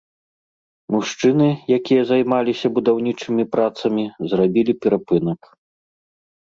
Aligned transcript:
Мужчыны, 0.95 1.49
якія 1.77 2.07
займаліся 2.13 2.67
будаўнічымі 2.79 3.43
працамі, 3.55 4.05
зрабілі 4.35 4.73
перапынак. 4.85 5.41